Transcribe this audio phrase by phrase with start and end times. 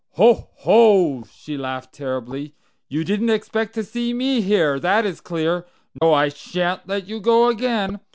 [0.13, 2.55] "Ho, ho!" she laughed terribly.
[2.89, 5.67] "You didn't expect to see me here, that is clear!
[6.01, 7.99] No, I shan't let you go again.